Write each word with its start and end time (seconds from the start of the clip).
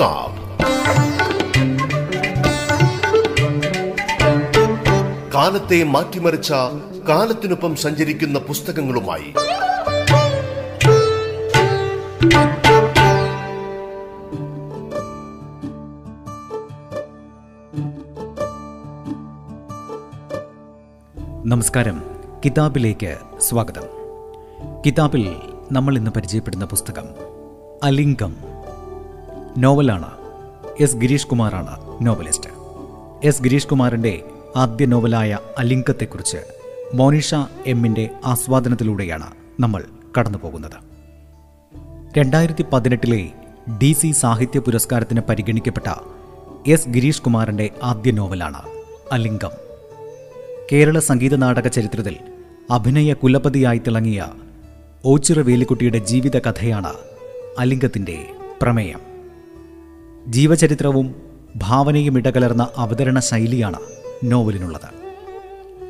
കിതാബ് 0.00 0.58
കാലത്തെ 5.34 5.84
മാറ്റിമറിച്ച 5.84 6.52
കാലത്തിനൊപ്പം 7.08 7.76
സഞ്ചരിക്കുന്ന 7.76 8.38
പുസ്തകങ്ങളുമായി. 8.38 9.34
നമസ്കാരം. 21.46 22.02
കിതാബിലേക്ക് 22.44 23.16
സ്വാഗതം. 23.38 23.82
കിതാബിൽ 24.86 25.36
നമ്മൾ 25.72 25.96
ഇന്ന് 25.96 26.10
പരിചയപ്പെടുന്ന 26.10 26.64
പുസ്തകം 26.64 27.04
അലിംഗം. 27.82 28.49
നോവലാണ്. 29.58 30.10
എസ് 30.80 30.96
ഗിരീഷ് 30.96 31.26
കുമാറാണ് 31.26 31.76
നോവലിസ്റ്റ്. 32.02 32.50
എസ് 33.24 33.42
ഗിരീഷ് 33.42 33.66
കുമാറിന്റെ 33.66 34.22
ആദ്യ 34.56 34.86
നോവലായ 34.86 35.38
അലിംഗത്തെക്കുറിച്ച് 35.58 36.36
മോനിഷ 36.94 37.34
എമ്മിന്റെ 37.66 38.10
ആസ്വാദനത്തിലൂടെയാണ് 38.24 39.26
നമ്മൾ 39.60 39.84
കടന്നു 40.18 40.38
പോകുന്നത് 40.38 40.90
രണ്ടായിരത്തി 42.18 42.64
പതിനെട്ടിലെ 42.72 43.28
ഡി 43.78 43.92
സി 43.92 44.10
സാഹിത്യ 44.10 44.58
പുരസ്കാരത്തിന് 44.58 45.20
പരിഗണിക്കപ്പെട്ട 45.20 45.94
എസ് 46.66 46.88
ഗിരീഷ് 46.88 47.22
കുമാറിന്റെ 47.22 47.70
ആദ്യ 47.82 48.10
നോവലാണ് 48.10 48.62
അലിംഗം. 49.12 49.50
കേരള 50.72 50.98
സംഗീത 50.98 51.34
നാടക 51.34 51.68
ചരിത്രത്തിൽ 51.68 52.16
അഭിനയ 52.70 53.12
കുലപതിയായി 53.12 53.78
തിളങ്ങിയ 53.78 54.26
ഓച്ചിറ 55.04 55.40
വേലിക്കുട്ടിയുടെ 55.40 55.98
ജീവിത 55.98 56.38
കഥയാണ് 56.38 56.94
അലിംഗത്തിന്റെ 57.58 58.26
പ്രമേയം. 58.62 59.09
ജീവചരിത്രവും 60.26 61.14
ഭാവനയും 61.56 62.18
ഇടകലർന്ന 62.18 62.68
അവതരണ 62.76 63.18
ശൈലിയാണ് 63.18 63.78
നോവലിനുള്ളത്. 64.24 64.88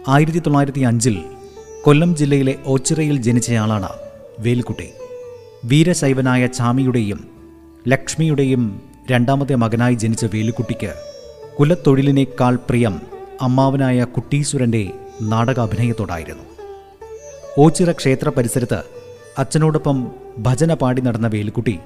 ആയിരത്തി 0.08 0.38
തൊള്ളായിരത്തി 0.38 0.80
അഞ്ചിൽ 0.80 1.22
കൊല്ലം 1.84 2.16
ജില്ലയിലെ 2.16 2.54
ഓച്ചിറയിൽ 2.66 3.22
ജനിച്ചയാളാണ് 3.22 3.88
വേൽക്കുട്ടി 4.38 4.88
വീരശൈവനായ 5.64 6.46
ചാമിയുടെയും 6.46 7.30
ലക്ഷ്മിയുടെയും 7.88 8.82
രണ്ടാമത്തെ 9.10 9.54
മകനായി 9.54 9.94
ജനിച്ച 9.94 10.24
വേലുക്കുട്ടിക്ക് 10.24 10.94
കുലത്തൊഴിലിനേക്കാൾ 11.60 12.56
പ്രിയം 12.56 13.00
അമ്മാവനായ 13.42 14.04
കുട്ടീശ്വരന്റെ 14.04 14.92
നാടകാഭിനയത്തോടായിരുന്നു. 15.22 16.42
ഓച്ചിറ 17.58 17.92
ക്ഷേത്ര 17.92 18.28
പരിസരത്ത് 18.28 18.82
അച്ഛനോടൊപ്പം 19.38 20.10
ഭജന 20.38 20.74
പാടി 20.74 21.00
നടന്ന 21.00 21.26
വേലുക്കുട്ടി 21.26 21.78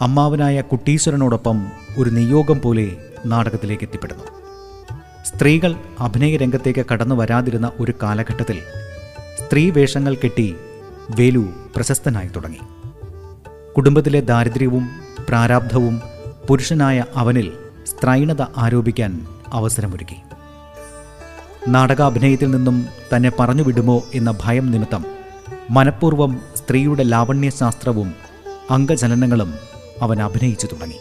അമ്മാവനായ 0.00 0.60
കുട്ടീശ്വരനോടൊപ്പം 0.60 1.66
ഒരു 1.98 2.10
നിയോഗം 2.10 2.60
പോലെ 2.60 2.96
നാടകത്തിലേക്ക് 3.26 3.84
എത്തിപ്പെടുന്നു. 3.84 4.24
സ്ത്രീകൾ 5.24 5.74
അഭിനയ 5.98 6.36
രംഗത്തേക്ക് 6.36 6.86
കടന്നു 6.92 7.14
വരാതിരുന്ന 7.14 7.72
ഒരു 7.80 7.94
കാലഘട്ടത്തിൽ 8.02 8.58
സ്ത്രീ 9.38 9.70
വേഷങ്ങൾ 9.70 10.14
കെട്ടി 10.14 10.56
വേലു 11.16 11.48
പ്രശസ്തനായി 11.76 12.28
തുടങ്ങി. 12.28 12.58
കുടുംബത്തിലെ 13.76 14.20
ദാരിദ്ര്യവും 14.20 14.90
പ്രാരാബ്ധവും 15.28 16.00
പുരുഷനായ 16.48 17.04
അവനിൽ 17.16 17.52
സ്ത്രൈണത 17.86 18.42
ആരോപിക്കാൻ 18.56 19.26
അവസരമൊരുക്കി. 19.52 20.16
നാടകാഭിനയത്തിൽ 21.68 22.50
നിന്നും 22.50 22.86
തന്നെ 23.16 23.32
പറഞ്ഞു 23.40 23.62
വിടുമോ 23.62 24.02
എന്ന 24.14 24.34
ഭയം 24.44 24.70
നിമിത്തം 24.70 25.04
മനഃപൂർവം 25.70 26.40
സ്ത്രീയുടെ 26.56 27.02
ലാവണ്യശാസ്ത്രവും 27.02 28.14
അംഗചലനങ്ങളും 28.70 29.69
അവൻ 30.00 30.22
അഭിനയിച്ചു 30.22 30.66
തുടങ്ങി. 30.66 30.96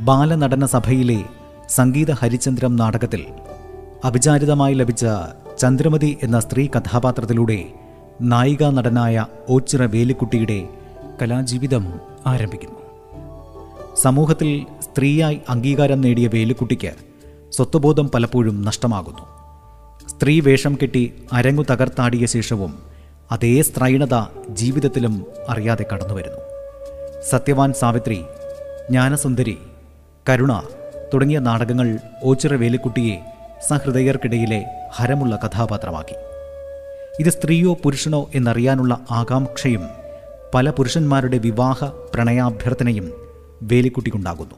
ബാലനടന 0.00 0.66
സഭയിലെ 0.66 1.24
സംഗീത 1.68 2.10
ഹരിചന്ദ്രം 2.10 2.76
നാടകത്തിൽ 2.76 3.26
അഭിചാരിതമായി 4.04 4.74
ലഭിച്ച 4.74 5.06
ചന്ദ്രമതി 5.58 6.18
എന്ന 6.22 6.40
സ്ത്രീ 6.40 6.66
കഥാപാത്രത്തിലൂടെ 6.66 7.64
നായികാ 8.20 8.70
നടനായ 8.70 9.26
ഓച്ചിറ 9.50 9.82
വേലിക്കുട്ടിയുടെ 9.82 10.68
കലാജീവിതം 11.22 12.00
ആരംഭിക്കുന്നു. 12.26 12.78
സമൂഹത്തിൽ 13.96 14.66
സ്ത്രീയായി 14.82 15.40
അംഗീകാരം 15.48 16.00
നേടിയ 16.00 16.26
വേലിക്കുട്ടിക്ക് 16.26 16.92
സ്വത്വബോധം 17.52 18.10
പലപ്പോഴും 18.14 18.62
നഷ്ടമാകുന്നു. 18.62 19.22
സ്ത്രീ 20.08 20.40
വേഷം 20.40 20.78
കെട്ടി 20.82 21.14
അരങ്ങു 21.32 21.64
തകർത്താടിയ 21.70 22.26
ശേഷവും 22.26 22.78
അതേ 23.32 23.62
സ്ത്രൈണത 23.62 24.26
ജീവിതത്തിലും 24.48 25.26
അറിയാതെ 25.48 25.86
കടന്നുവരുന്നു. 25.92 26.51
സത്യവാൻ 27.30 27.72
സാവിത്രി 27.72 28.14
ജ്ഞാനസുന്ദരി 28.90 29.58
കരുണ 30.28 30.52
തുടങ്ങിയ 31.14 31.38
നാടകങ്ങൾ 31.38 31.98
ഓച്ചിറ 32.24 32.54
വേലിക്കുട്ടിയെ 32.54 33.16
സഹൃദയർക്കിടയിലെ 33.68 34.64
ഹരമുള്ള 34.96 35.36
കഥാപാത്രമാക്കി. 35.36 36.14
ഇത് 37.20 37.30
സ്ത്രീയോ 37.30 37.74
പുരുഷനോ 37.74 38.30
എന്നറിയാനുള്ള 38.34 39.00
ആകാംക്ഷയും 39.10 39.80
പല 40.54 40.70
പുരുഷന്മാരുടെ 40.70 41.38
വിവാഹ 41.38 41.84
പ്രണയാഭ്യർത്ഥനയും 41.84 43.12
വേലിക്കുട്ടിക്കുണ്ടാകുന്നു. 43.62 44.54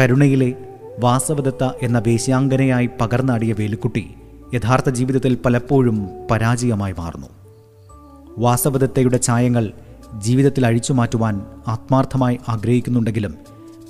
കരുണയിലെ 0.00 0.54
വാസവദത്ത 0.98 1.70
എന്ന 1.82 1.98
വേശ്യാംഗനയായി 1.98 2.90
പകർന്നാടിയ 3.00 3.52
വേലിക്കുട്ടി 3.52 4.14
യഥാർത്ഥ 4.54 4.90
ജീവിതത്തിൽ 4.90 5.38
പലപ്പോഴും 5.44 6.08
പരാജയമായി 6.30 6.94
മാറുന്നു. 6.98 7.26
വാസവദത്തയുടെ 8.38 9.20
ഛായങ്ങൾ 9.22 9.72
ജീവിതത്തിൽ 10.18 10.66
അഴിച്ചു 10.66 10.92
മാറ്റുവാൻ 10.92 11.46
ആത്മാർത്ഥമായി 11.68 12.38
ആഗ്രഹിക്കുന്നുണ്ടെങ്കിലും 12.48 13.34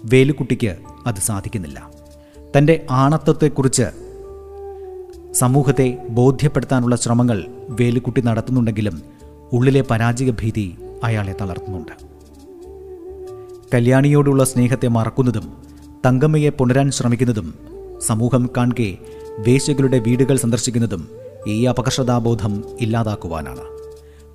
വേലുക്കുട്ടിക്ക് 0.04 0.76
അത് 1.06 1.14
സാധിക്കുന്നില്ല. 1.14 1.90
തന്റെ 2.56 2.86
ആണത്വത്തെക്കുറിച്ച് 2.90 3.82
സമൂഹത്തെ 5.32 5.98
ബോധ്യപ്പെടുത്താനുള്ള 6.08 6.96
ശ്രമങ്ങൾ 6.96 7.44
വേലുക്കുട്ടി 7.68 8.20
നടത്തുന്നുണ്ടെങ്കിലും 8.20 9.02
ഉള്ളിലെ 9.52 9.80
പരാജയ 9.80 10.30
ഭീതി 10.30 10.76
അയാളെ 11.04 11.34
തളർത്തുന്നുണ്ട്. 11.40 11.92
കല്യാണിയോടുള്ള 13.74 14.44
സ്നേഹത്തെ 14.44 14.88
മറക്കുന്നതും 14.88 15.52
തങ്കമ്മയെ 16.06 16.48
പുണരാൻ 16.48 16.90
ശ്രമിക്കുന്നതും 16.90 17.54
സമൂഹം 18.06 18.50
കാൺകെ 18.56 18.98
വേശ്യകളുടെ 19.38 19.98
വീടുകൾ 19.98 20.36
സന്ദർശിക്കുന്നതും 20.36 21.08
ഈ 21.46 21.64
അപകർഷതാബോധം 21.64 22.64
ഇല്ലാതാക്കുവാനാണ്. 22.80 23.60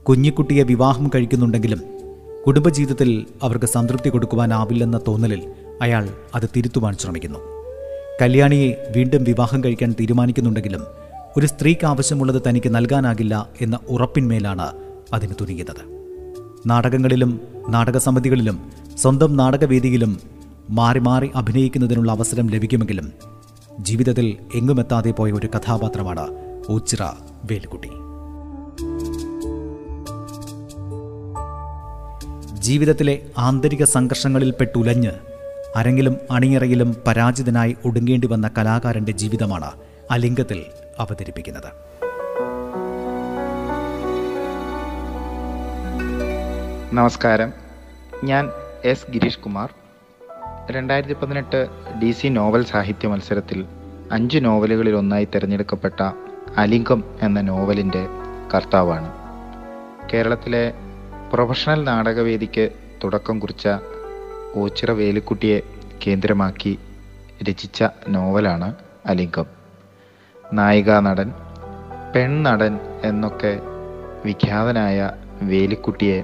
കുഞ്ഞിക്കുട്ടിയെ 0.09 0.64
വിവാഹം 0.64 1.12
കഴിക്കുന്നുണ്ടെങ്കിലും 1.16 1.81
കുടുംബജീവിതത്തിൽ 2.47 3.25
അവർക്ക് 3.44 3.66
സംതൃപ്തി 3.66 4.09
കൊടുക്കുവാനാവില്ലെന്ന 4.09 5.00
തോന്നലിൽ 5.08 5.52
അയാൾ 5.81 6.09
അത് 6.36 6.50
തിരുത്തുവാൻ 6.56 6.97
ശ്രമിക്കുന്നു. 6.97 7.40
കല്യാണിയെ 8.22 8.92
വീണ്ടും 8.96 9.24
വിവാഹം 9.24 9.63
കഴിക്കാൻ 9.63 9.96
തീരുമാനിക്കുന്നുണ്ടെങ്കിലും 10.00 10.84
ഒരു 11.38 11.46
സ്ത്രീക്ക് 11.46 11.86
ആവശ്യമുള്ളത് 11.86 12.42
തനിക്ക് 12.50 12.75
നൽകാനാകില്ല 12.75 13.50
എന്ന 13.62 13.80
ഉറപ്പിന്മേലാണ് 13.90 14.72
അതിന് 15.13 15.34
തുനിയുന്നത്. 15.42 15.84
നാടകങ്ങളിലും 16.66 17.40
നാടകസമിതികളിലും 17.69 18.72
സ്വന്തം 18.97 19.38
നാടകവേദിയിലും 19.38 20.18
മാറി 20.69 21.00
മാറി 21.00 21.30
അഭിനയിക്കുന്നതിനുള്ള 21.36 22.12
അവസരം 22.12 22.47
ലഭിക്കുമെങ്കിലും 22.47 23.12
ജീവിതത്തിൽ 23.80 24.38
എങ്ങുമെത്താതെ 24.56 25.12
പോയ 25.12 25.31
ഒരു 25.31 25.47
കഥാപാത്രമാണ് 25.47 26.28
ഓച്ചിറ 26.69 27.03
വേലുക്കുട്ടി 27.52 27.90
ജീവിതത്തിലെ 32.63 33.19
ആന്തരിക 33.38 33.84
സംഘർഷങ്ങളിൽ 33.84 34.51
പെട്ടുലഞ്ഞ് 34.51 35.12
അരങ്ങിലും 35.75 36.18
അണിയറയിലും 36.31 36.96
പരാജിതനായി 37.07 37.78
ഒടുങ്ങേണ്ടി 37.85 38.28
വന്ന 38.28 38.51
കലാകാരന്റെ 38.57 39.12
ജീവിതമാണ് 39.12 39.72
അലിംഗത്തിൽ 40.12 40.66
അവതരിപ്പിക്കുന്നത്. 41.00 41.72
നമസ്കാരം. 46.94 47.54
ഞാൻ 48.24 48.50
എസ് 48.86 49.12
ഗിരീഷ് 49.12 49.39
കുമാർ. 49.39 49.69
രണ്ടായിരത്തി 50.71 51.13
പതിനെട്ട് 51.13 51.68
ഡി 52.04 52.12
സി 52.12 52.27
നോവൽ 52.27 52.63
സാഹിത്യ 52.63 53.07
മത്സരത്തിൽ 53.07 53.66
അഞ്ച് 54.12 54.39
നോവലുകളിൽ 54.42 54.95
ഒന്നായി 54.95 55.27
തിരഞ്ഞെടുക്കപ്പെട്ട 55.36 56.01
അലിംഗം 56.57 57.04
എന്ന 57.21 57.42
നോവലിന്റെ 57.42 58.07
കർത്താവാണ്. 58.56 59.12
കേരളത്തിലെ 60.13 60.74
പ്രൊഫഷണൽ 61.33 61.83
നാടകവേദിക്ക് 61.83 62.69
തുടക്കം 63.03 63.39
കുറിച്ച 63.39 63.68
ഓച്ചിറ 64.56 64.91
വേലിക്കുട്ടിയെ 64.91 65.62
കേന്ദ്രമാക്കി 66.07 66.80
രചിച്ച 67.50 67.83
നോവലാണ് 68.07 68.75
അലിംഗം. 69.06 69.45
നായികാ 70.53 71.00
നടൻ 71.00 71.33
പെൺനടൻ 72.15 72.80
എന്നൊക്കെ 73.03 73.59
വിഖ്യാതനായ 74.25 75.12
വേലിക്കുട്ടിയെ 75.41 76.24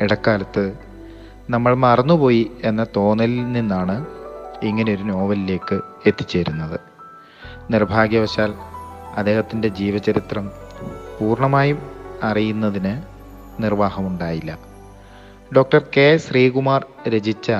ഇടക്കാലത്ത് 0.00 0.78
നമ്മൾ 1.50 1.74
മറന്നുപോയി 1.74 2.50
എന്ന 2.64 2.86
തോന്നലിൽ 2.96 3.52
നിന്നാണ് 3.52 4.06
ഇങ്ങനെയൊരു 4.62 5.02
നോവലിലേക്ക് 5.02 5.80
എത്തിച്ചേരുന്നത്. 6.06 6.80
നിർഭാഗ്യവശാൽ 7.70 8.54
അദ്ദേഹത്തിന്റെ 9.16 9.68
ജീവചരിത്രം 9.68 10.50
പൂർണമായും 11.18 11.78
അറിയുന്നതിന് 12.22 13.13
നിർവാഹമുണ്ടായില്ല. 13.60 14.58
ഡോക്ടർ 15.56 15.86
കെ 15.96 16.16
ശ്രീകുമാർ 16.16 16.86
രചിച്ച 17.08 17.52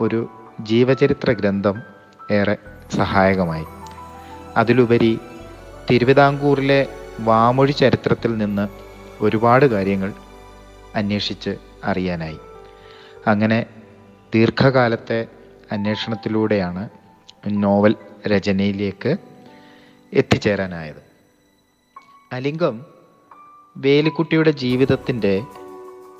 ഒരു 0.00 0.28
ജീവചരിത്ര 0.60 1.32
ഗ്രന്ഥം 1.32 1.82
ഏറെ 2.30 2.56
സഹായകമായി. 2.96 3.64
അതിലുപരി 4.56 5.20
തിരുവിതാംകൂറിലെ 5.90 6.86
വാമൊഴി 7.20 7.72
ചരിത്രത്തിൽ 7.72 8.38
നിന്ന് 8.38 8.68
ഒരുപാട് 9.20 9.64
കാര്യങ്ങൾ 9.64 10.12
അന്വേഷിച്ച് 10.94 11.56
അറിയാനായി. 11.84 12.38
അങ്ങനെ 13.26 13.66
ദീർഘകാലത്തെ 14.34 15.26
അന്വേഷണത്തിലൂടെയാണ് 15.72 16.88
നോവൽ 17.46 17.94
രചനയിലേക്ക് 18.26 19.16
എത്തിച്ചേരാനായത്. 20.12 21.08
അലിംഗം 22.32 22.97
വേലിക്കുട്ടിയുടെ 23.78 24.50
ജീവിതത്തിന്റെ 24.50 25.42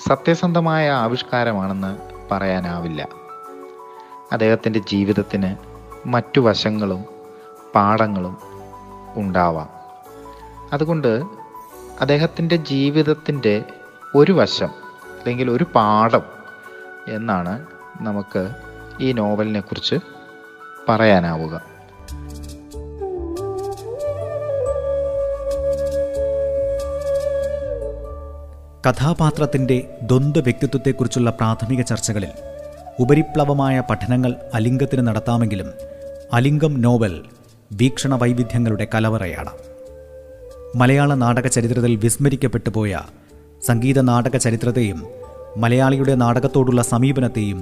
സത്യസന്ധമായ 0.08 0.90
ആവിഷ്കാരമാണെന്ന് 0.90 1.98
പറയാനാവില്ല. 2.30 3.08
അദ്ദേഹത്തിന്റെ 4.32 4.78
ജീവിതത്തിന് 4.78 5.56
മറ്റു 6.08 6.40
വശങ്ങളും 6.40 7.04
പാഠങ്ങളും 7.74 8.38
ഉണ്ടാവാം. 9.14 9.68
അതുകൊണ്ട് 10.72 11.22
അദ്ദേഹത്തിന്റെ 12.00 12.56
ജീവിതത്തിന്റെ 12.56 13.64
ഒരു 14.14 14.32
വശം 14.32 14.68
അല്ലെങ്കിൽ 15.18 15.50
ഒരു 15.50 15.66
പാഠം 15.74 16.22
എന്നാണ് 17.08 17.66
നമുക്ക് 18.00 18.50
ഈ 19.00 19.12
നോവലിനെക്കുറിച്ച് 19.12 19.96
പറയാനാവുക. 20.88 21.77
കഥാപാത്രത്തിന്റെ 28.86 29.98
ദ്വന്ദ്വ 30.02 30.42
വ്യക്തിത്വത്തെക്കുറിച്ചുള്ള 30.42 31.30
പ്രാഥമിക 31.30 31.80
ചർച്ചകളിൽ 31.80 32.32
ഉപരിപ്ലവമായ 33.00 33.82
പഠനങ്ങൾ 33.90 34.34
അലിംഗത്തിന് 34.54 35.06
നടത്താമെങ്കിലും 35.06 35.68
അലിംഗം 36.32 36.82
നോവൽ 36.82 37.24
വീക്ഷണ 37.72 38.14
വൈവിധ്യങ്ങളുടെ 38.14 38.86
കലവറയാണ്. 38.94 39.50
മലയാള 40.76 41.14
നാടക 41.14 41.46
ചരിത്രത്തിൽ 41.46 41.96
വിസ്മരിക്കപ്പെട്ടു 41.96 42.70
പോയ 42.70 43.00
സംഗീത 43.66 44.00
നാടക 44.00 44.36
ചരിത്രത്തെയും 44.36 45.06
മലയാളിയുടെ 45.56 46.14
നാടകത്തോടുള്ള 46.14 46.82
സമീപനത്തെയും 46.82 47.60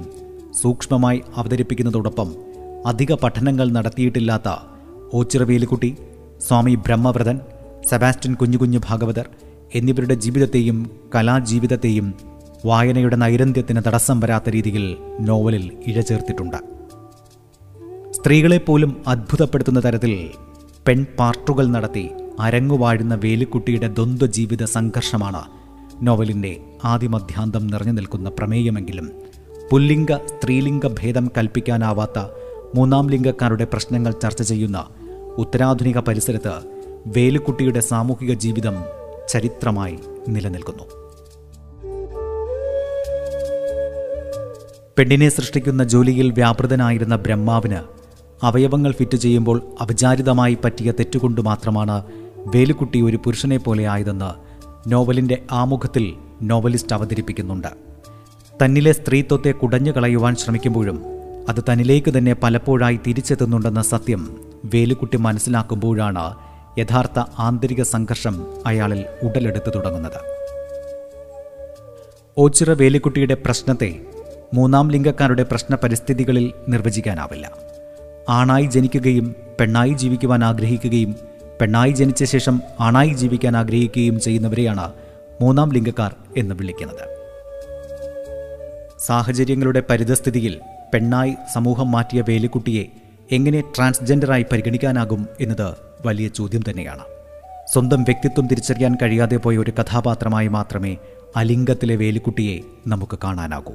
സൂക്ഷ്മമായി 0.61 1.21
അവതരിപ്പിക്കുന്നതോടൊപ്പം 1.35 2.35
അധിക 2.85 3.13
പഠനങ്ങൾ 3.13 3.69
നടത്തിയിട്ടില്ലാത്ത 3.69 4.49
ഓച്ചിറ 5.13 5.43
വേലിക്കുട്ടി 5.43 5.97
സ്വാമി 6.47 6.75
ബ്രഹ്മവ്രതൻ 6.75 7.39
സെബാസ്റ്റ്യൻ 7.89 8.33
കുഞ്ഞുകുഞ്ഞു 8.33 8.79
ഭാഗവതർ 8.89 9.27
എന്നിവരുടെ 9.77 10.13
ജീവിതത്തെയും 10.13 10.77
കലാജീവിതത്തെയും 11.15 12.07
വായനയുടെ 12.65 13.15
നൈരന്ധ്യത്തിന് 13.15 13.81
തടസ്സം 13.87 14.19
വരാത്ത 14.19 14.49
രീതിയിൽ 14.49 14.85
നോവലിൽ 15.19 15.65
ഇഴചേർത്തിട്ടുണ്ട്. 15.87 16.59
സ്ത്രീകളെപ്പോലും 18.11 18.91
അത്ഭുതപ്പെടുത്തുന്ന 19.07 19.79
തരത്തിൽ 19.79 20.13
പെൺ 20.87 21.05
പാർട്ടുകൾ 21.19 21.65
നടത്തി 21.67 22.05
അരങ്ങുവാഴുന്ന 22.39 23.15
വേലിക്കുട്ടിയുടെ 23.15 23.87
ദ്വന്ദ്വ 23.87 24.25
ജീവിത 24.27 24.63
സംഘർഷമാണ് 24.63 25.43
നോവലിന്റെ 26.01 26.51
ആദിമധ്യാന്തം 26.83 27.67
നിറഞ്ഞു 27.67 27.91
നിൽക്കുന്ന 27.91 28.29
പ്രമേയമെങ്കിലും 28.29 29.07
പുല്ലിംഗ 29.71 30.11
സ്ത്രീലിംഗ 30.27 30.87
ഭേദം 30.99 31.25
കൽപ്പിക്കാനാവാത്ത 31.37 32.19
മൂന്നാം 32.75 33.05
ലിംഗക്കാരുടെ 33.09 33.65
പ്രശ്നങ്ങൾ 33.65 34.11
ചർച്ച 34.23 34.41
ചെയ്യുന്ന 34.41 34.79
ഉത്തരാധുനിക 35.37 35.99
പരിസരത്ത് 35.99 36.53
വേലുക്കുട്ടിയുടെ 37.07 37.79
സാമൂഹിക 37.79 38.33
ജീവിതം 38.33 38.77
ചരിത്രമായി 39.29 39.99
നിലനിൽക്കുന്നു. 40.29 40.83
പെണ്ണിനെ 44.97 45.29
സൃഷ്ടിക്കുന്ന 45.29 45.83
ജോലിയിൽ 45.83 46.31
വ്യാപൃതനായിരുന്ന 46.31 47.15
ബ്രഹ്മാവിന് 47.15 47.79
അവയവങ്ങൾ 48.43 48.91
ഫിറ്റ് 48.91 49.17
ചെയ്യുമ്പോൾ 49.17 49.61
അപചാരിതമായി 49.81 50.57
പറ്റിയ 50.65 50.91
തെറ്റുകൊണ്ട് 50.91 51.41
മാത്രമാണ് 51.41 52.03
വേലുക്കുട്ടി 52.55 53.01
ഒരു 53.01 53.17
പുരുഷനെ 53.17 53.57
പോലെ 53.57 53.87
ആയതെന്ന് 53.87 54.31
നോവലിന്റെ 54.91 55.43
ആമുഖത്തിൽ 55.51 56.13
നോവലിസ്റ്റ് 56.41 56.93
അവതരിപ്പിക്കുന്നുണ്ട്. 56.93 57.67
തന്നിലെ 58.63 58.91
സ്ത്രീത്വത്തെ 58.91 59.51
കുടഞ്ഞു 59.51 59.91
കളയുവാൻ 59.91 60.35
ശ്രമിക്കുമ്പോഴും 60.35 61.05
അത് 61.49 61.63
തന്നിലേക്ക് 61.63 62.17
തന്നെ 62.17 62.33
പലപ്പോഴായി 62.33 62.99
തിരിച്ചെത്തുന്നുണ്ടെന്ന 63.07 63.81
സത്യം 63.81 64.37
വേലുക്കുട്ടി 64.65 65.17
മനസ്സിലാക്കുമ്പോഴാണ് 65.17 66.46
യഥാർത്ഥ 66.77 67.23
ആന്തരിക 67.39 67.81
സംഘർഷം 67.83 68.47
അയാളിൽ 68.65 69.05
ഉടലെടുത്തു 69.23 69.69
തുടങ്ങുന്നത്. 69.69 70.19
ഓച്ചിറ 72.37 72.71
വേലിക്കുട്ടിയുടെ 72.71 73.33
പ്രശ്നത്തെ 73.33 73.99
മൂന്നാം 74.53 74.91
ലിംഗക്കാരുടെ 74.91 75.43
പ്രശ്ന 75.43 75.75
പരിസ്ഥിതികളിൽ 75.75 76.53
നിർവചിക്കാനാവില്ല. 76.69 77.51
ആണായി 78.29 78.65
ജനിക്കുകയും 78.65 79.35
പെണ്ണായി 79.59 79.93
ജീവിക്കുവാൻ 79.93 80.43
ആഗ്രഹിക്കുകയും 80.43 81.15
പെണ്ണായി 81.61 81.91
ജനിച്ച 81.91 82.23
ശേഷം 82.23 82.61
ആണായി 82.79 83.09
ജീവിക്കാൻ 83.09 83.57
ആഗ്രഹിക്കുകയും 83.57 84.19
ചെയ്യുന്നവരെയാണ് 84.19 84.93
മൂന്നാം 85.41 85.73
ലിംഗക്കാർ 85.73 86.15
എന്ന് 86.37 86.55
വിളിക്കുന്നത്. 86.55 87.17
സാഹചര്യങ്ങളുടെ 88.99 89.83
പരിതസ്ഥിതിയിൽ 89.89 90.59
പെണ്ണായി 90.93 91.33
സമൂഹം 91.53 91.91
മാറ്റിയ 91.91 92.21
വേലിക്കുട്ടിയെ 92.21 92.85
എങ്ങനെ 93.31 93.61
ട്രാൻസ്ജെൻഡറായി 93.61 94.45
പരിഗണിക്കാനാകും 94.51 95.27
എന്നത് 95.39 95.75
വലിയ 96.05 96.27
ചോദ്യം 96.27 96.61
തന്നെയാണ്. 96.69 97.01
സ്വന്തം 97.73 98.03
വ്യക്തിത്വം 98.03 98.47
തിരിച്ചറിയാൻ 98.47 98.97
കഴിയാതെ 99.01 99.37
പോയ 99.37 99.57
ഒരു 99.57 99.71
കഥാപാത്രമായി 99.71 100.47
മാത്രമേ 100.47 100.97
അലിംഗത്തിലെ 101.35 101.95
വേലിക്കുട്ടിയെ 101.95 102.61
നമുക്ക് 102.87 103.19
കാണാനാകൂ. 103.23 103.73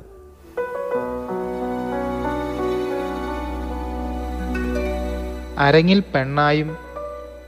അരങ്ങിൽ 5.58 6.00
പെണ്ണായും 6.00 6.76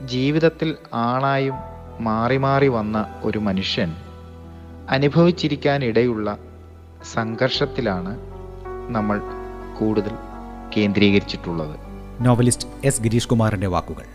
ജീവിതത്തിൽ 0.05 0.75
ആണായും 0.93 1.55
മാറി 1.99 2.37
മാറി 2.37 2.67
വന്ന 2.67 3.19
ഒരു 3.23 3.37
മനുഷ്യൻ 3.37 3.95
അനുഭവിച്ചിരിക്കാനിടയുള്ള 4.89 6.37
സംഘർഷത്തിലാണ് 7.13 8.19
നമ്മൾ 8.89 9.21
കൂടുതൽ 9.79 10.11
കേന്ദ്രീകരിച്ചിട്ടുള്ളത്. 10.77 11.84
നോവലിസ്റ്റ് 12.21 12.67
എസ് 12.83 13.01
ഗിരീഷ് 13.01 13.27
കുമാറിന്റെ 13.27 13.67
വാക്കുകൾ. 13.67 14.05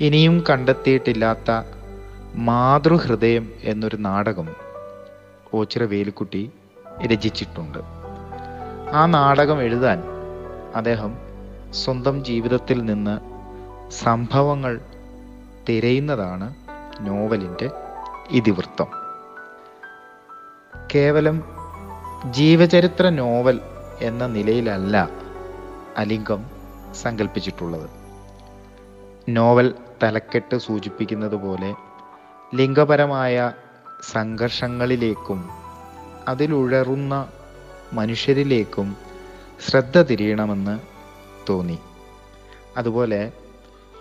ഇനിയും 0.00 0.44
കണ്ടെത്തിയിട്ടില്ലാത്ത 0.50 1.62
മാതൃഹൃദയം 2.34 3.52
എന്നൊരു 3.62 3.96
നാടകം 3.96 4.48
ഓച്ചിറ 5.54 5.82
വേലുക്കുട്ടി 5.82 6.50
രചിച്ചിട്ടുണ്ട്. 7.06 7.78
ആ 8.92 9.06
നാടകം 9.06 9.62
എഴുതാൻ 9.62 10.02
അദ്ദേഹം 10.74 11.18
സ്വന്തം 11.70 12.24
ജീവിതത്തിൽ 12.24 12.84
നിന്ന് 12.84 13.20
സംഭവങ്ങൾ 13.90 14.80
തിരയുന്നതാണ് 15.68 16.54
നോവലിന്റെ 17.00 17.70
ഇതിവൃത്തം. 18.30 18.86
കേവലം 20.94 21.42
ജീവചരിത്ര 22.30 23.08
നോവൽ 23.08 23.60
എന്ന 24.00 24.26
നിലയിലല്ല 24.26 25.08
അലിംഗം 25.96 26.57
സങ്കല്പിച്ചിട്ടുള്ളത്. 27.02 27.90
നോവൽ 29.28 29.74
തലക്കെട്ട് 30.02 30.56
സൂചിപ്പിക്കുന്നത് 30.58 31.34
പോലെ 31.34 31.74
ലിംഗപരമായ 32.54 33.52
സംഘർഷങ്ങളിലേക്കും 34.12 35.40
അതിലുഴറുന്ന 36.28 37.14
മനുഷ്യരിലേക്കും 37.92 38.96
ശ്രദ്ധ 39.68 39.98
തിരിയണമെന്ന് 40.02 40.74
തോന്നി. 41.48 41.78
അതുപോലെ 42.76 43.32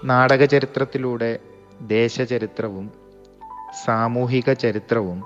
നാടകചരിത്രത്തിലൂടെ 0.04 1.39
ദേശചരിത്രവും 1.82 2.92
സാമൂഹിക 3.86 4.54
ചരിത്രവും 4.54 5.24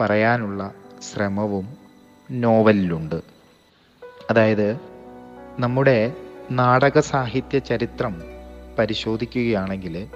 പറയാനുള്ള 0.00 0.70
ശ്രമവും 1.12 1.66
നോവലിലുണ്ട്. 2.30 3.20
അതായത് 4.30 4.68
നമ്മുടെ 5.58 5.98
നാടക 6.50 7.00
സാഹിത്യ 7.00 7.58
ചരിത്രം 7.58 8.22
പരിശോധിക്കുകയാണെങ്കിൽ 8.78 10.08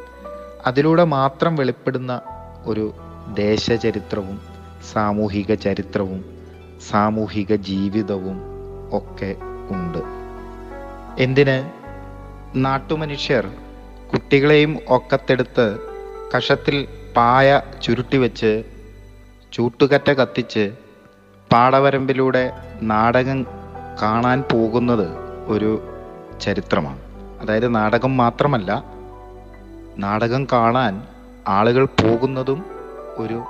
അതിലൂടെ 0.66 1.04
മാത്രം 1.04 1.56
വെളിപ്പെടുന്ന 1.56 2.20
ഒരു 2.64 2.94
ദേശചരിത്രവും 3.34 4.40
സാമൂഹിക 4.92 5.54
ചരിത്രവും 5.54 6.24
സാമൂഹിക 6.90 7.54
ജീവിതവും 7.54 8.40
ഒക്കെ 8.92 9.36
ഉണ്ട്. 9.70 9.98
എന്തിന്? 11.22 11.70
നാട്ടുമനുഷ്യർ 12.56 13.46
കുട്ടികളെയും 14.12 14.78
ഒക്കത്തെടുത്ത് 14.88 15.78
കഷത്തിൽ 16.36 16.88
പായ 17.16 17.62
ചുരുട്ടിവെച്ച് 17.82 18.64
ചൂട്ടുകറ്റ 19.52 20.10
കത്തിച്ച് 20.10 20.72
പാടവരമ്പിലൂടെ 21.52 22.52
നാടകം 22.82 23.46
കാണാൻ 24.02 24.42
പോകുന്നത് 24.42 25.08
ഒരു 25.46 25.88
ചരിത്രമാണ്. 26.42 27.00
അതായത് 27.40 27.74
നാടകം 27.74 28.16
മാത്രമല്ല 28.16 28.84
നാടകം 29.98 30.46
കാണാൻ 30.52 31.06
ആളുകൾ 31.48 31.84
പോകുന്നതും 31.84 32.64
ഒരു 33.16 33.42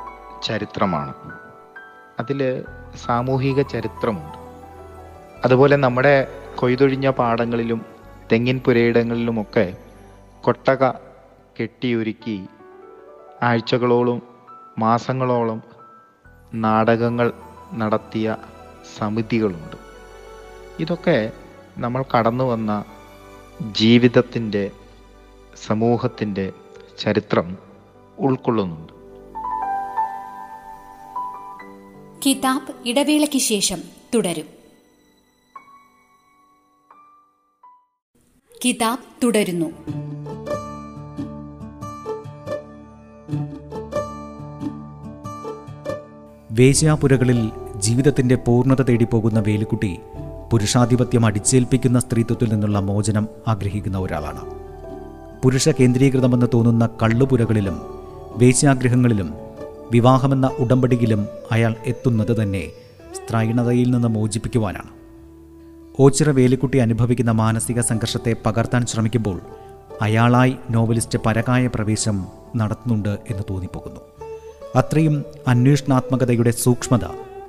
ചരിത്രമാണ്. 0.42 1.14
അതിൽ 2.20 2.64
സാമൂഹിക 3.06 3.62
ചരിത്രമുണ്ട്. 3.62 4.38
അതുപോലെ 5.44 5.76
നമ്മുടെ 5.76 6.28
കൊയ്തൊഴിഞ്ഞ 6.56 7.10
പാടങ്ങളിലും 7.10 7.84
തെങ്ങിൻ 8.32 8.60
പുരയിടങ്ങളിലുമൊക്കെ 8.66 9.76
കൊട്ടക 10.42 10.90
കെട്ടിയൊരുക്കി 11.60 12.46
ആഴ്ചകളോളം 13.42 14.22
മാസങ്ങളോളം 14.78 15.62
നാടകങ്ങൾ 16.54 17.32
നടത്തിയ 17.74 18.36
സമിതികളുണ്ട്. 18.98 19.76
ഇതൊക്കെ 20.80 21.30
നമ്മൾ 21.76 22.02
കടന്നു 22.02 22.44
വന്ന 22.44 22.84
ജീവിതത്തിന്റെ 23.72 24.70
സമൂഹത്തിന്റെ 25.66 26.52
ചരിത്രം 26.98 27.58
ഉൾക്കൊള്ളുന്നുണ്ട്. 28.18 28.92
കിതാബ് 32.26 32.88
ഇടവേളയ്ക്ക് 32.88 33.38
ശേഷം 33.38 33.78
തുടരും. 34.14 34.44
കിതാബ് 38.64 39.24
തുടരുന്നു. 39.24 39.66
വേശ്യാപുരകളിൽ 46.50 47.50
ജീവിതത്തിന്റെ 47.76 48.34
പൂർണത 48.34 48.82
തേടി 48.82 49.04
പോകുന്ന 49.04 49.40
വേലുക്കുട്ടി 49.40 49.98
പുരുഷാധിപത്യം 50.52 51.26
അടിച്ചേൽപ്പിക്കുന്ന 51.26 52.00
സ്ത്രീത്വത്തിൽ 52.00 52.52
നിന്നുള്ള 52.52 52.80
മോചനം 52.80 53.28
ആഗ്രഹിക്കുന്ന 53.48 53.98
ഒരാളാണ്. 53.98 54.40
പുരുഷ 55.42 55.68
കേന്ദ്രീകൃതമെന്ന് 55.68 56.46
തോന്നുന്ന 56.54 56.88
കള്ളുപുരകളിലും 57.02 57.82
വേശ്യാഗ്രഹങ്ങളിലും 58.36 59.34
വിവാഹമെന്ന 59.90 60.50
ഉടമ്പടിയിലും 60.58 61.28
അയാൾ 61.52 61.74
എത്തുന്നത് 61.86 62.42
തന്നെ 62.42 62.68
സ്ത്രൈണതയിൽ 63.14 63.90
നിന്ന് 63.90 64.08
മോചിപ്പിക്കുവാനാണ്. 64.08 64.90
ഓച്ചിറ 66.00 66.30
വേലിക്കുട്ടി 66.30 66.78
അനുഭവിക്കുന്ന 66.78 67.30
മാനസിക 67.30 67.80
സംഘർഷത്തെ 67.80 68.36
പകർത്താൻ 68.46 68.86
ശ്രമിക്കുമ്പോൾ 68.86 69.40
അയാളായി 70.02 70.56
നോവലിസ്റ്റ് 70.70 71.18
പരകായ 71.26 71.66
പ്രവേശം 71.66 72.26
നടത്തുന്നുണ്ട് 72.56 73.18
എന്ന് 73.30 73.42
തോന്നിപ്പോകുന്നു. 73.50 74.00
അത്രയും 74.76 75.24
അന്വേഷണാത്മകതയുടെ 75.48 76.50
സൂക്ഷ്മത 76.50 77.04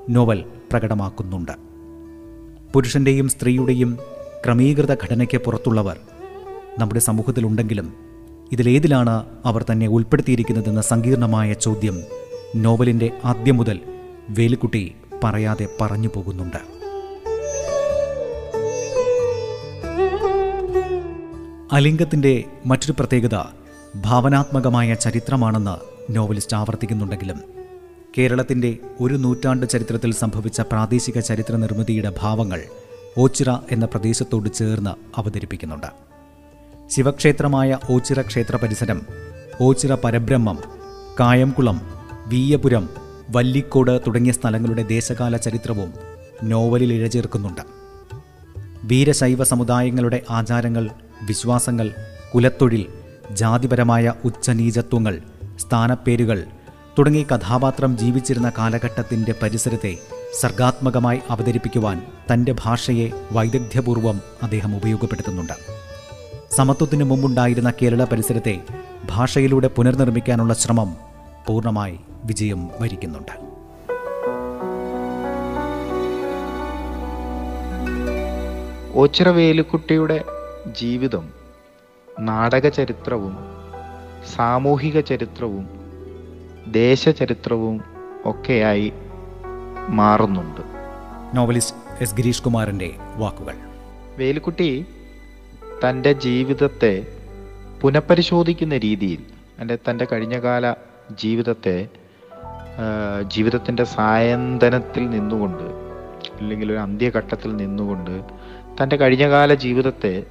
നോവൽ 0.10 0.46
പ്രകടമാക്കുന്നുണ്ട്. 0.72 1.73
പുരുഷന്റെയും 2.74 3.30
സ്ത്രീയുടെയും 3.30 4.00
ക്രമീകൃത 4.46 4.94
ഘടനയ്ക്ക് 4.94 5.38
പുറത്തുള്ളവർ 5.38 5.98
നമ്മുടെ 6.80 7.00
സമൂഹത്തിലുണ്ടെങ്കിലും 7.00 7.94
ഇതിലേതിലാണ് 8.52 9.26
അവർ 9.46 9.66
തന്നെ 9.72 9.88
ഉൾപ്പെടുത്തിയിരിക്കുന്നതെന്ന 9.88 10.82
സങ്കീർണമായ 10.82 11.54
ചോദ്യം 11.54 12.04
നോവലിന്റെ 12.56 13.12
ആദ്യം 13.26 13.58
മുതൽ 13.58 13.80
വേലുക്കുട്ടി 14.30 14.96
പറയാതെ 15.24 15.68
പറഞ്ഞു 15.82 16.10
പോകുന്നുണ്ട്. 16.16 16.62
അലിംഗത്തിന്റെ 21.72 22.44
മറ്റൊരു 22.66 22.94
പ്രത്യേകത 23.00 23.38
ഭാവനാത്മകമായ 23.96 24.94
ചരിത്രമാണെന്ന് 24.94 25.76
നോവലിസ്റ്റ് 26.18 26.58
ആവർത്തിക്കുന്നുണ്ടെങ്കിലും 26.58 27.40
കേരളത്തിന്റെ 28.18 28.78
ഒരു 29.00 29.14
നൂറ്റാണ്ട് 29.14 29.70
ചരിത്രത്തിൽ 29.70 30.14
സംഭവിച്ച 30.14 30.62
പ്രാദേശിക 30.62 31.20
ചരിത്ര 31.20 31.56
നിർമ്മിതിയുടെ 31.56 32.14
ഭാവങ്ങൾ 32.22 32.62
ഓച്ചിറ 33.18 33.50
എന്ന 33.72 33.86
പ്രദേശത്തോട് 33.86 34.50
ചേർന്ന് 34.54 34.90
അവതരിപ്പിക്കുന്നുണ്ട്. 35.18 35.88
ശിവക്ഷേത്രമായ 36.90 37.80
ഓച്ചിറ 37.90 38.22
ക്ഷേത്ര 38.22 38.56
പരിസരം 38.56 39.02
ഓച്ചിറ 39.62 39.94
പരബ്രഹ്മം 39.94 40.58
കായംകുളം 41.20 41.82
വീയപുരം 42.28 42.90
വല്ലിക്കോട് 43.30 44.02
തുടങ്ങിയ 44.08 44.32
സ്ഥലങ്ങളുടെ 44.32 44.84
ദേശകാല 44.84 45.38
ചരിത്രവും 45.38 45.94
നോവലിൽ 46.44 46.94
ഇഴചേർക്കുന്നുണ്ട്. 46.94 47.62
വീരശൈവ 48.84 49.44
സമുദായങ്ങളുടെ 49.44 50.22
ആചാരങ്ങൾ 50.30 50.90
വിശ്വാസങ്ങൾ 51.28 51.94
കുലത്തൊഴിൽ 52.36 52.86
ജാതിപരമായ 53.32 54.14
ഉച്ചനീചത്വങ്ങൾ 54.26 55.22
സ്ഥാനപ്പേരുകൾ 55.60 56.40
തുടങ്ങി 57.00 57.24
കഥാപാത്രം 57.24 57.98
ജീവിച്ചിരുന്ന 57.98 58.52
കാലഘട്ടത്തിന്റെ 58.58 59.36
പരിസരത്തെ 59.42 59.98
സർഗാത്മകമായി 60.40 61.20
അവതരിപ്പിക്കുവാൻ 61.30 62.02
തന്റെ 62.34 62.56
ഭാഷയെ 62.64 63.12
വൈദഗ്ധ്യപൂർവം 63.32 64.22
അദ്ദേഹം 64.44 64.76
ഉപയോഗപ്പെടുത്തുന്നുണ്ട്. 64.76 65.54
സമത്വത്തിനു 66.56 67.04
മുമ്പുണ്ടായിരുന്ന 67.04 67.74
കേരള 67.82 68.04
പരിസരത്തെ 68.04 68.62
ഭാഷയിലൂടെ 69.10 69.68
പുനർനിർമ്മിക്കാനുള്ള 69.68 70.54
ശ്രമം 70.54 70.96
പൂർണമായി 71.48 72.00
വിജയം 72.26 72.70
വരിക്കുന്നുണ്ട്. 72.82 73.54
ഓച്ചിറ 78.96 79.30
വേലുക്കുട്ടിയുടെ 79.30 80.24
ജീവിതം 80.82 81.30
നാടക 82.20 82.68
ചരിത്രവും 82.70 83.38
സാമൂഹിക 84.36 85.00
ചരിത്രവും 85.00 85.73
ദേശചരിത്രവും 86.68 87.84
ഒക്കെയായി 88.26 88.94
മാറുന്നുണ്ട്. 89.90 90.62
നോവലിസ്റ്റ് 91.38 91.78
എസ് 92.02 92.16
ഗിരീഷ് 92.16 92.44
കുമാറിന്റെ 92.44 92.96
വാക്കുകൾ. 93.16 93.56
വേലുക്കുട്ടി 94.18 94.86
തന്റെ 95.86 96.14
ജീവിതത്തെ 96.14 97.08
പുനഃപരിശോധിക്കുന്ന 97.82 98.78
രീതിയിൽ 98.78 99.24
അല്ലെ 99.60 99.78
തന്റെ 99.90 100.08
കഴിഞ്ഞകാല 100.12 100.72
ജീവിതത്തെ 101.12 101.88
ജീവിതത്തിന്റെ 103.28 103.84
സായന്തനത്തിൽ 103.84 105.10
നിന്നുകൊണ്ട് 105.10 105.64
അല്ലെങ്കിൽ 106.38 106.72
ഒരു 106.72 106.80
അന്ത്യഘട്ടത്തിൽ 106.80 107.56
നിന്നുകൊണ്ട് 107.56 108.22
തന്റെ 108.84 108.96
കഴിഞ്ഞകാല 108.96 109.54
ജീവിതത്തെ 109.54 110.24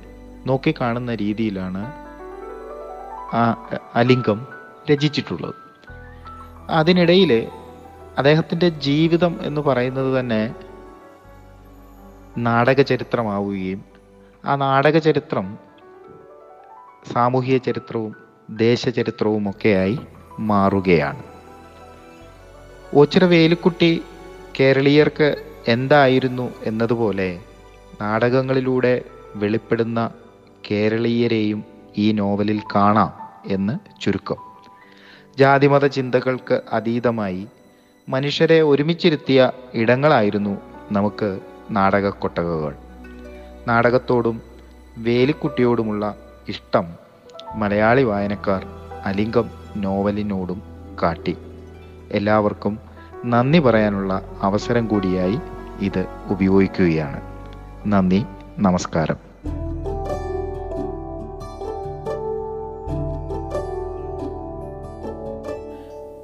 നോക്കിക്കാണുന്ന 0.47 1.15
രീതിയിലാണ് 1.15 1.93
ആ 3.35 3.71
അലിംഗം 3.95 4.47
രചിച്ചിട്ടുള്ളത്. 4.93 5.62
അതിനിടയിൽ 6.71 7.49
അദ്ദേഹത്തിന്റെ 8.19 8.69
ജീവിതം 8.69 9.39
എന്ന് 9.43 9.61
പറയുന്നത് 9.61 10.21
തന്നെ 10.21 10.55
നാടക 12.39 12.83
ചരിത്രമാവുകയും 12.83 13.85
ആ 14.45 14.57
നാടക 14.57 14.99
ചരിത്രം 14.99 15.59
സാമൂഹിക 17.13 17.57
ചരിത്രവും 17.57 18.17
ദേശചരിത്രവും 18.51 19.51
ഒക്കെയായി 19.51 19.99
മാറുകയാണ്. 20.39 21.23
ഓച്ചിറ 22.95 23.25
വേലുക്കുട്ടി 23.25 24.03
കേരളീയർക്ക് 24.61 25.45
എന്തായിരുന്നു 25.69 26.53
എന്നതുപോലെ 26.63 27.41
നാടകങ്ങളിലൂടെ 28.01 29.03
വെളിപ്പെടുന്ന 29.35 30.11
കേരളീയരെയും 30.71 31.65
ഈ 31.99 32.13
നോവലിൽ 32.13 32.61
കാണാം 32.75 33.13
എന്ന് 33.47 34.01
ചുരുക്കം. 34.01 34.52
ജാതിമത 35.39 35.87
ചിന്തകൾക്ക് 35.87 36.61
അതീതമായി 36.73 37.47
മനുഷ്യരെ 38.09 38.61
ഒരുമിച്ചിരുത്തിയ 38.63 39.51
ഇടങ്ങളായിരുന്നു 39.75 40.61
നമുക്ക് 40.93 41.41
നാടക 41.71 42.09
കൊട്ടകകൾ 42.09 42.75
നാടകത്തോടും 43.69 44.43
വേലിക്കുട്ടിയോടുമുള്ള 44.99 46.15
ഇഷ്ടം 46.49 46.95
മലയാളി 47.55 48.03
വായനക്കാർ 48.03 48.67
അലിംഗം 49.05 49.51
നോവലിനോടും 49.77 50.63
കാട്ടി. 51.03 51.39
എല്ലാവർക്കും 52.11 52.79
നന്ദി 53.25 53.59
പറയാനുള്ള 53.59 54.23
അവസരം 54.43 54.87
കൂടിയായി 54.87 55.39
ഇത് 55.81 56.07
ഉപയോഗിക്കുകയാണ്. 56.29 57.21
നന്ദി 57.87 58.25
നമസ്കാരം. 58.59 59.32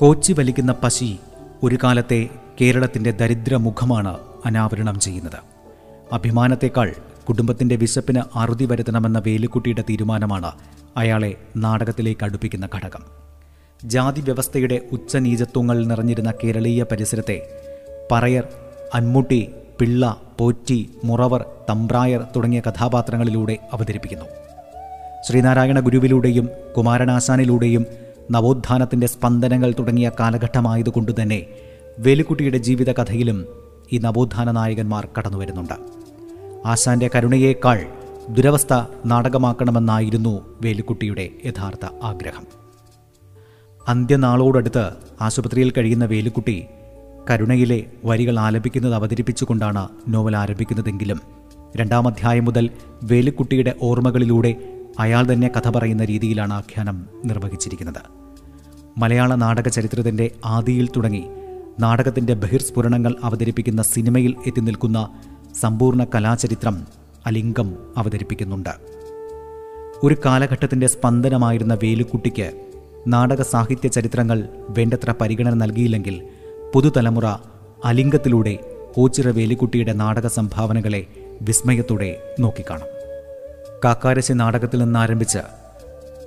കോച്ചി 0.01 0.33
വലിക്കുന്ന 0.33 0.73
പശി 0.73 1.19
ഒരു 1.63 1.79
കാലത്തെ 1.85 2.29
കേരളത്തിന്റെ 2.61 3.11
ദരിദ്രമുഖമാണ് 3.11 4.19
അനാവരണം 4.45 5.01
ചെയ്യുന്നത്. 5.01 5.39
അഭിമാനത്തെക്കാൾ 6.13 6.95
കുടുംബത്തിന്റെ 7.29 7.77
വിശപ്പിന് 7.77 8.39
അറുതി 8.39 8.65
വരുത്തണമെന്ന 8.65 9.19
വേലുക്കുട്ടിയുടെ 9.19 9.85
തീരുമാനമാണ് 9.91 10.53
അയാളെ 10.97 11.35
നാടകത്തിലേക്ക് 11.57 12.25
അടുപ്പിക്കുന്ന 12.25 12.69
ഘടകം. 12.75 13.05
ജാതി 13.85 14.21
വ്യവസ്ഥയുടെ 14.21 14.81
ഉച്ചനീചത്വങ്ങൾ 14.93 15.87
നിറഞ്ഞിരുന്ന 15.87 16.33
കേരളീയ 16.45 16.83
പരിസരത്തെ 16.83 17.61
പറയർ 18.13 18.49
അന്മുട്ടി 18.95 19.51
പിള്ള 19.81 20.21
പോറ്റി 20.39 20.91
മുറവർ 21.05 21.45
തമ്പ്രായർ 21.71 22.27
തുടങ്ങിയ 22.37 22.61
കഥാപാത്രങ്ങളിലൂടെ 22.61 23.59
അവതരിപ്പിക്കുന്നു. 23.73 24.25
ശ്രീനാരായണ 25.29 25.81
ഗുരുവിലൂടെയും 25.81 26.49
കുമാരനാശാനിലൂടെയും 26.77 27.87
നവോത്ഥാനത്തിന്റെ 28.31 29.07
സ്പന്ദനങ്ങൾ 29.07 29.75
തുടങ്ങിയ 29.79 30.11
കാലഘട്ടമായതുകൊണ്ട് 30.21 31.23
തന്നെ 31.23 31.47
വേലുക്കുട്ടിയുടെ 31.99 32.59
ജീവിതകഥയിലും 32.59 33.47
ഈ 33.93 33.99
നവോത്ഥാന 33.99 34.51
നായകന്മാർ 34.51 35.09
കടന്നുവരുന്നുണ്ട്. 35.19 35.73
ആശാന്റെ 36.67 37.11
കരുണയേക്കാൾ 37.15 37.87
ദുരവസ്ഥ 38.29 38.75
നാടകമാക്കണമെന്നായിരുന്നു 39.07 40.57
വേലുക്കുട്ടിയുടെ 40.63 41.29
യഥാർത്ഥ 41.45 41.87
ആഗ്രഹം. 42.03 42.47
അന്ത്യനാളോടടുത്ത് 43.89 44.91
ആശുപത്രിയിൽ 45.21 45.71
കഴിയുന്ന 45.71 46.05
വേലുക്കുട്ടി 46.05 46.65
കരുണയിലെ 47.31 47.85
വരികൾ 48.05 48.39
ആലപിക്കുന്നത് 48.39 48.95
അവതരിപ്പിച്ചുകൊണ്ടാണ് 48.95 49.89
നോവൽ 50.09 50.37
ആരംഭിക്കുന്നതെങ്കിലും 50.37 51.21
രണ്ടാം 51.77 52.09
അധ്യായം 52.09 52.45
മുതൽ 52.45 52.71
വേലുക്കുട്ടിയുടെ 53.03 53.75
ഓർമ്മകളിലൂടെ 53.83 54.78
അയാൾ 54.99 55.33
തന്നെ 55.33 55.49
കഥ 55.49 55.69
പറയുന്ന 55.69 56.05
രീതിയിലാണ് 56.05 56.53
ആഖ്യാനം 56.53 57.07
നിർവഹിച്ചിരിക്കുന്നത്. 57.25 58.01
മലയാള 58.99 59.35
നാടക 59.35 59.69
ചരിത്രത്തിന്റെ 59.69 60.31
ആദിയിൽ 60.45 60.89
തുടങ്ങി 60.97 61.25
നാടകത്തിന്റെ 61.81 62.35
ബഹിർസ്ഫുരണങ്ങൾ 62.35 63.17
അവതരിപ്പിക്കുന്ന 63.25 63.83
സിനിമയിൽ 63.83 64.35
എത്തി 64.47 64.61
നിൽക്കുന്ന 64.61 65.09
സമ്പൂർണ 65.61 66.05
കലാചരിത്രം 66.05 66.87
അലിംഗം 67.27 67.77
അവതരിപ്പിക്കുന്നുണ്ട്. 67.97 68.71
ഒരു 70.03 70.17
കാലഘട്ടത്തിന്റെ 70.25 70.87
സ്പന്ദനമായിരുന്ന 70.87 71.75
വേലുക്കുട്ടിക്ക് 71.75 72.67
നാടക 73.07 73.43
സാഹിത്യ 73.43 73.89
ചരിത്രങ്ങൾ 73.89 74.49
വേണ്ടത്ര 74.71 75.15
പരിഗണന 75.21 75.55
നൽകിയില്ലെങ്കിൽ 75.55 76.23
പുതുതലമുറ 76.75 77.27
അലിംഗത്തിലൂടെ 77.85 78.59
ഓച്ചിറ 78.99 79.29
വേലുക്കുട്ടിയുടെ 79.29 79.93
നാടക 79.93 80.27
സംഭാവനകളെ 80.27 81.07
വിസ്മയത്തോടെ 81.43 82.35
നോക്കിക്കാണും. 82.41 82.98
കാക്കാരശി 83.85 84.33
നാടകത്തിൽ 84.33 84.81
നിന്നാരംഭിച്ച് 84.81 85.39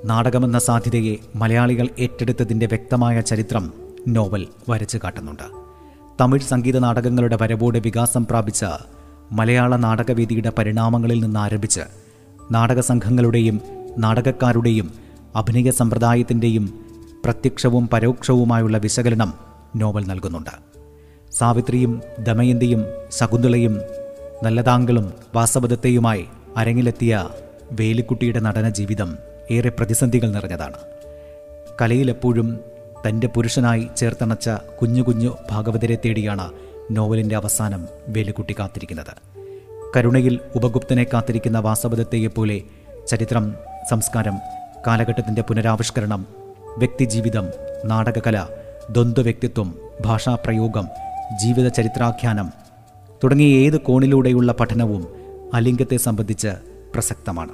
നാടകമെന്ന 0.05 0.59
സാധ്യതയെ 0.59 1.15
മലയാളികൾ 1.35 1.87
ഏറ്റെടുത്തതിന്റെ 1.99 2.65
വ്യക്തമായ 2.65 3.21
ചരിത്രം 3.21 3.73
നോവൽ 4.07 4.47
വരച്ചു 4.69 4.97
കാട്ടുന്നുണ്ട്. 4.97 5.43
തമിഴ് 6.21 6.41
സംഗീത 6.41 6.79
നാടകങ്ങളുടെ 6.79 7.37
വരവോടെ 7.41 7.79
വികാസം 7.79 8.25
പ്രാപിച്ച 8.25 8.65
മലയാള 9.31 9.75
നാടകവേദിയുടെ 9.75 10.51
പരിണാമങ്ങളിൽ 10.57 11.23
നിന്നാരംഭിച്ച് 11.23 11.81
നാടക 12.51 12.79
സംഘങ്ങളുടെയും 12.79 13.61
നാടകക്കാരുടെയും 13.97 14.93
അഭിനയ 15.35 15.71
സമ്പ്രദായത്തിന്റെയും 15.71 16.79
പ്രത്യക്ഷവും 17.25 17.87
പരോക്ഷവുമായുള്ള 17.87 18.77
വിശകലനം 18.77 19.33
നോവൽ 19.75 20.05
നൽകുന്നുണ്ട്. 20.07 20.55
സാവിത്രിയും 21.31 22.01
ദമയന്തിയും 22.19 22.85
ശകുന്തളയും 23.09 23.81
നല്ലതാങ്കളും 24.43 25.13
വാസവദത്തെയുമായി 25.35 26.25
അരങ്ങിലെത്തിയ 26.57 27.29
വേലിക്കുട്ടിയുടെ 27.71 28.39
നടന 28.39 28.69
ജീവിതം 28.69 29.17
ഏറെ 29.51 29.69
പ്രതിസന്ധികൾ 29.69 30.29
നിറഞ്ഞതാണ്. 30.29 30.77
കലയിലെപ്പോഴും 31.81 32.59
തന്റെ 33.07 33.27
പുരുഷനായി 33.27 33.87
ചേർത്തണച്ച 33.97 34.49
കുഞ്ഞു 34.49 35.01
കുഞ്ഞു 35.01 35.35
ഭാഗവതരെ 35.51 35.97
തേടിയാണ് 36.05 36.51
നോവലിന്റെ 36.91 37.35
അവസാനം 37.35 37.87
വേലിക്കുട്ടി 38.07 38.55
കാത്തിരിക്കുന്നത്. 38.59 39.13
കരുണയിൽ 39.95 40.39
ഉപഗുപ്തനെ 40.55 41.05
കാത്തിരിക്കുന്ന 41.13 41.59
വാസവദത്തെയെപ്പോലെ 41.59 42.61
ചരിത്രം 43.07 43.53
സംസ്കാരം 43.89 44.37
കാലഘട്ടത്തിന്റെ 44.87 45.41
പുനരാവിഷ്കരണം 45.41 46.27
വ്യക്തിജീവിതം 46.77 47.47
നാടകകല 47.85 48.47
ദ്വന്ദ്വ 48.91 49.23
വ്യക്തിത്വം 49.23 49.75
ഭാഷാപ്രയോഗം 50.01 50.87
ജീവിത 51.41 51.67
ചരിത്രാഖ്യാനം 51.67 52.51
തുടങ്ങിയ 53.23 53.67
ഏത് 53.67 53.81
കോണിലൂടെയുള്ള 53.81 54.51
പഠനവും 54.51 55.20
അലിംഗത്തെ 55.53 55.97
സംബന്ധിച്ച് 55.97 56.47
പ്രസക്തമാണ്. 56.93 57.51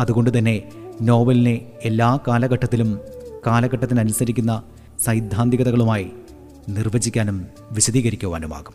അതുകൊണ്ട് 0.00 0.38
തന്നെ 0.38 0.72
നോവലിനെ 1.00 1.66
എല്ലാ 1.82 2.18
കാലഘട്ടത്തിലും 2.28 3.00
കാലഘട്ടത്തിനനുസരിക്കുന്ന 3.46 4.62
സൈദ്ധാന്തികതകളുമായി 4.98 6.10
നിർവചിക്കാനും 6.68 7.46
വിശദീകരിക്കുവാനുമാകും. 7.72 8.74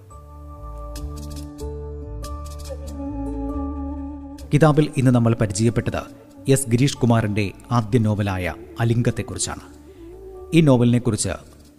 കിതാബിൽ 4.54 4.92
ഇന്ന് 4.98 5.12
നമ്മൾ 5.12 5.36
പരിചയപ്പെട്ടത് 5.42 6.02
എസ് 6.48 6.70
ഗിരീഷ് 6.70 6.98
കുമാറിന്റെ 6.98 7.52
ആദ്യ 7.72 8.00
നോവലായ 8.00 8.54
അലിംഗത്തെക്കുറിച്ചാണ്. 8.80 9.60
ഈ 10.54 10.62
നോവലിനെക്കുറിച്ച് 10.62 11.30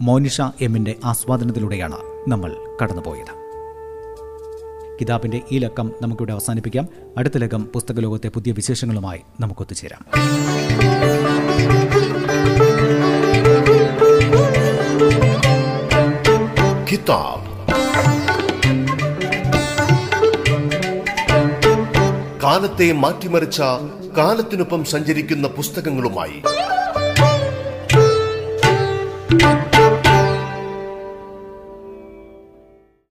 മോനിഷ 0.01 0.41
എമ്മിന്റെ 0.61 0.95
ആസ്വാദനത്തിലൂടെയാണ് 1.05 1.97
നമ്മൾ 2.29 2.57
കടന്നുപോയത്. 2.83 3.48
കിതാബിന്റെ 5.01 5.41
ഈ 5.53 5.59
ലക്കം 5.59 5.93
നമുക്കിവിടെ 6.03 6.33
അവസാനിപ്പിക്കാം. 6.33 6.89
അടുത്ത 7.19 7.39
ലക്കം 7.39 7.65
പുസ്തകലോകത്തെ 7.65 8.29
പുതിയ 8.29 8.53
വിശേഷങ്ങളുമായി 8.53 9.21
നമുക്കൊത്തുചേരാം. 9.41 10.05
കിതാബ്. 16.93 17.49
കാലത്തെ 22.43 22.93
മാറ്റിമറിച്ച 22.93 23.61
കാലത്തിനൊപ്പം 24.19 24.85
സഞ്ചരിക്കുന്ന 24.85 25.49
പുസ്തകങ്ങളുമായി. 25.49 26.43